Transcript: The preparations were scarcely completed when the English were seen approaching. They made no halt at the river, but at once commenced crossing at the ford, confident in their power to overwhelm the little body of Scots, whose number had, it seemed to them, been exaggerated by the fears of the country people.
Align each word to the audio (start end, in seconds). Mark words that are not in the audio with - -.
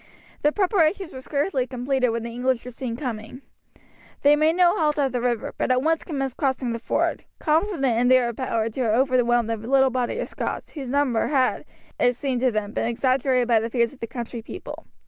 The 0.41 0.51
preparations 0.51 1.13
were 1.13 1.21
scarcely 1.21 1.67
completed 1.67 2.09
when 2.09 2.23
the 2.23 2.31
English 2.33 2.65
were 2.65 2.71
seen 2.71 2.93
approaching. 2.97 3.43
They 4.23 4.35
made 4.35 4.55
no 4.55 4.75
halt 4.75 4.97
at 4.97 5.11
the 5.11 5.21
river, 5.21 5.53
but 5.59 5.69
at 5.69 5.83
once 5.83 6.03
commenced 6.03 6.37
crossing 6.37 6.69
at 6.69 6.73
the 6.73 6.79
ford, 6.79 7.23
confident 7.37 7.85
in 7.99 8.07
their 8.07 8.33
power 8.33 8.67
to 8.67 8.91
overwhelm 8.91 9.45
the 9.45 9.57
little 9.57 9.91
body 9.91 10.17
of 10.17 10.27
Scots, 10.27 10.71
whose 10.71 10.89
number 10.89 11.27
had, 11.27 11.65
it 11.99 12.15
seemed 12.15 12.41
to 12.41 12.49
them, 12.49 12.71
been 12.71 12.87
exaggerated 12.87 13.47
by 13.47 13.59
the 13.59 13.69
fears 13.69 13.93
of 13.93 13.99
the 13.99 14.07
country 14.07 14.41
people. 14.41 14.87